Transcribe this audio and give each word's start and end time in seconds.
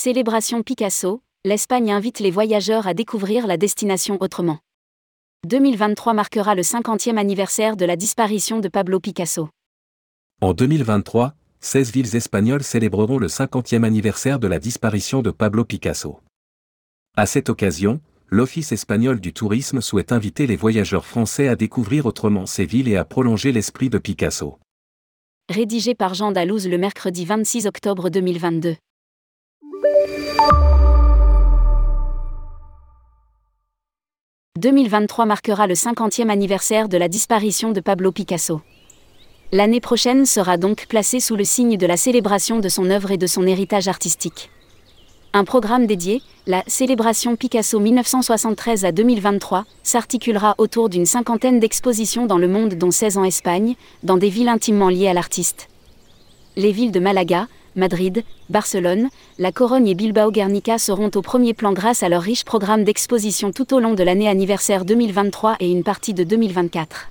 Célébration 0.00 0.62
Picasso, 0.62 1.22
l'Espagne 1.44 1.90
invite 1.90 2.20
les 2.20 2.30
voyageurs 2.30 2.86
à 2.86 2.94
découvrir 2.94 3.48
la 3.48 3.56
destination 3.56 4.16
autrement. 4.20 4.60
2023 5.48 6.14
marquera 6.14 6.54
le 6.54 6.62
50e 6.62 7.16
anniversaire 7.16 7.76
de 7.76 7.84
la 7.84 7.96
disparition 7.96 8.60
de 8.60 8.68
Pablo 8.68 9.00
Picasso. 9.00 9.48
En 10.40 10.52
2023, 10.52 11.34
16 11.58 11.90
villes 11.90 12.14
espagnoles 12.14 12.62
célébreront 12.62 13.18
le 13.18 13.26
50e 13.26 13.82
anniversaire 13.82 14.38
de 14.38 14.46
la 14.46 14.60
disparition 14.60 15.20
de 15.20 15.32
Pablo 15.32 15.64
Picasso. 15.64 16.20
À 17.16 17.26
cette 17.26 17.48
occasion, 17.48 18.00
l'Office 18.28 18.70
espagnol 18.70 19.18
du 19.18 19.32
tourisme 19.32 19.80
souhaite 19.80 20.12
inviter 20.12 20.46
les 20.46 20.54
voyageurs 20.54 21.06
français 21.06 21.48
à 21.48 21.56
découvrir 21.56 22.06
autrement 22.06 22.46
ces 22.46 22.66
villes 22.66 22.86
et 22.86 22.96
à 22.96 23.04
prolonger 23.04 23.50
l'esprit 23.50 23.90
de 23.90 23.98
Picasso. 23.98 24.60
Rédigé 25.48 25.96
par 25.96 26.14
Jean 26.14 26.30
Dalouse 26.30 26.68
le 26.68 26.78
mercredi 26.78 27.24
26 27.24 27.66
octobre 27.66 28.10
2022. 28.10 28.76
«2023 34.58 35.24
marquera 35.24 35.68
le 35.68 35.74
50e 35.74 36.30
anniversaire 36.30 36.88
de 36.88 36.96
la 36.96 37.08
disparition 37.08 37.70
de 37.70 37.80
Pablo 37.80 38.10
Picasso. 38.10 38.60
L'année 39.52 39.80
prochaine 39.80 40.26
sera 40.26 40.56
donc 40.56 40.86
placée 40.88 41.20
sous 41.20 41.36
le 41.36 41.44
signe 41.44 41.76
de 41.76 41.86
la 41.86 41.96
célébration 41.96 42.58
de 42.58 42.68
son 42.68 42.90
œuvre 42.90 43.12
et 43.12 43.16
de 43.16 43.28
son 43.28 43.46
héritage 43.46 43.86
artistique. 43.86 44.50
Un 45.32 45.44
programme 45.44 45.86
dédié, 45.86 46.22
la 46.46 46.64
Célébration 46.66 47.36
Picasso 47.36 47.78
1973 47.78 48.84
à 48.84 48.92
2023, 48.92 49.64
s'articulera 49.82 50.54
autour 50.58 50.88
d'une 50.88 51.06
cinquantaine 51.06 51.60
d'expositions 51.60 52.26
dans 52.26 52.38
le 52.38 52.48
monde 52.48 52.74
dont 52.74 52.90
16 52.90 53.16
en 53.16 53.24
Espagne, 53.24 53.76
dans 54.02 54.16
des 54.16 54.28
villes 54.30 54.48
intimement 54.48 54.88
liées 54.88 55.08
à 55.08 55.14
l'artiste. 55.14 55.68
Les 56.56 56.72
villes 56.72 56.92
de 56.92 57.00
Malaga, 57.00 57.46
Madrid, 57.78 58.24
Barcelone, 58.50 59.08
La 59.38 59.52
Corogne 59.52 59.86
et 59.86 59.94
Bilbao 59.94 60.32
Guernica 60.32 60.78
seront 60.78 61.10
au 61.14 61.22
premier 61.22 61.54
plan 61.54 61.72
grâce 61.72 62.02
à 62.02 62.08
leur 62.08 62.22
riche 62.22 62.44
programme 62.44 62.82
d'exposition 62.82 63.52
tout 63.52 63.72
au 63.72 63.78
long 63.78 63.94
de 63.94 64.02
l'année 64.02 64.28
anniversaire 64.28 64.84
2023 64.84 65.56
et 65.60 65.70
une 65.70 65.84
partie 65.84 66.12
de 66.12 66.24
2024. 66.24 67.08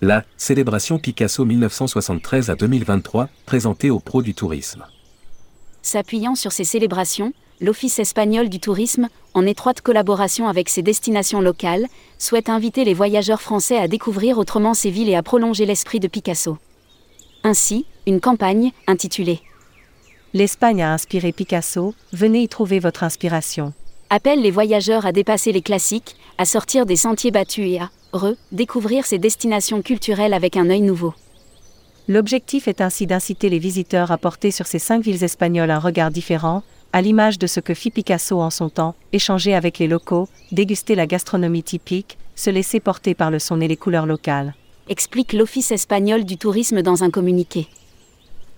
La 0.00 0.24
célébration 0.38 0.98
Picasso 0.98 1.44
1973 1.44 2.50
à 2.50 2.54
2023, 2.56 3.28
présentée 3.44 3.90
aux 3.90 4.00
pros 4.00 4.22
du 4.22 4.34
tourisme. 4.34 4.86
S'appuyant 5.82 6.34
sur 6.34 6.52
ces 6.52 6.64
célébrations, 6.64 7.34
l'Office 7.60 7.98
espagnol 7.98 8.48
du 8.48 8.60
tourisme, 8.60 9.08
en 9.34 9.46
étroite 9.46 9.82
collaboration 9.82 10.48
avec 10.48 10.70
ses 10.70 10.82
destinations 10.82 11.42
locales, 11.42 11.86
souhaite 12.18 12.48
inviter 12.48 12.84
les 12.84 12.94
voyageurs 12.94 13.42
français 13.42 13.76
à 13.76 13.86
découvrir 13.86 14.38
autrement 14.38 14.72
ces 14.72 14.90
villes 14.90 15.10
et 15.10 15.14
à 15.14 15.22
prolonger 15.22 15.66
l'esprit 15.66 16.00
de 16.00 16.08
Picasso. 16.08 16.56
Ainsi, 17.42 17.84
une 18.06 18.20
campagne, 18.20 18.72
intitulée 18.86 19.42
L'Espagne 20.36 20.82
a 20.82 20.92
inspiré 20.92 21.30
Picasso, 21.30 21.94
venez 22.12 22.42
y 22.42 22.48
trouver 22.48 22.80
votre 22.80 23.04
inspiration. 23.04 23.72
Appelle 24.10 24.42
les 24.42 24.50
voyageurs 24.50 25.06
à 25.06 25.12
dépasser 25.12 25.52
les 25.52 25.62
classiques, 25.62 26.16
à 26.38 26.44
sortir 26.44 26.86
des 26.86 26.96
sentiers 26.96 27.30
battus 27.30 27.68
et 27.68 27.78
à, 27.78 27.90
redécouvrir 28.12 29.06
ces 29.06 29.18
destinations 29.18 29.80
culturelles 29.80 30.34
avec 30.34 30.56
un 30.56 30.70
œil 30.70 30.80
nouveau. 30.80 31.14
L'objectif 32.08 32.66
est 32.66 32.80
ainsi 32.80 33.06
d'inciter 33.06 33.48
les 33.48 33.60
visiteurs 33.60 34.10
à 34.10 34.18
porter 34.18 34.50
sur 34.50 34.66
ces 34.66 34.80
cinq 34.80 35.04
villes 35.04 35.22
espagnoles 35.22 35.70
un 35.70 35.78
regard 35.78 36.10
différent, 36.10 36.64
à 36.92 37.00
l'image 37.00 37.38
de 37.38 37.46
ce 37.46 37.60
que 37.60 37.72
fit 37.72 37.92
Picasso 37.92 38.40
en 38.40 38.50
son 38.50 38.70
temps, 38.70 38.96
échanger 39.12 39.54
avec 39.54 39.78
les 39.78 39.86
locaux, 39.86 40.28
déguster 40.50 40.96
la 40.96 41.06
gastronomie 41.06 41.62
typique, 41.62 42.18
se 42.34 42.50
laisser 42.50 42.80
porter 42.80 43.14
par 43.14 43.30
le 43.30 43.38
son 43.38 43.60
et 43.60 43.68
les 43.68 43.76
couleurs 43.76 44.06
locales. 44.06 44.54
Explique 44.88 45.32
l'Office 45.32 45.70
espagnol 45.70 46.24
du 46.24 46.38
tourisme 46.38 46.82
dans 46.82 47.04
un 47.04 47.10
communiqué. 47.10 47.68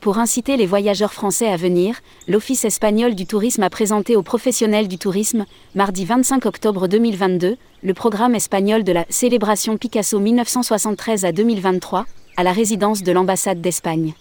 Pour 0.07 0.19
inciter 0.19 0.57
les 0.57 0.67
voyageurs 0.67 1.13
français 1.13 1.49
à 1.49 1.57
venir, 1.57 1.97
l'Office 2.29 2.65
espagnol 2.65 3.17
du 3.17 3.27
tourisme 3.27 3.65
a 3.65 3.71
présenté 3.71 4.15
aux 4.15 4.23
professionnels 4.23 4.87
du 4.87 4.99
tourisme, 4.99 5.47
mardi 5.75 6.05
25 6.05 6.47
octobre 6.47 6.87
2022, 6.87 7.57
le 7.83 7.93
programme 7.93 8.37
espagnol 8.37 8.85
de 8.85 8.93
la 8.93 9.05
Célébration 9.09 9.77
Picasso 9.77 10.21
1973 10.21 11.25
à 11.25 11.33
2023, 11.33 12.07
à 12.37 12.45
la 12.45 12.53
résidence 12.53 13.03
de 13.03 13.11
l'ambassade 13.11 13.61
d'Espagne. 13.61 14.15